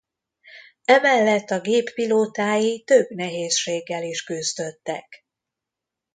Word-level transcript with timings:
Emellett 0.85 1.49
a 1.49 1.61
gép 1.61 1.93
pilótái 1.93 2.83
több 2.83 3.09
nehézséggel 3.09 4.03
is 4.03 4.23
küzdöttek. 4.23 5.25